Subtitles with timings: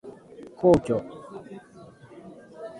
[0.57, 0.95] 皇居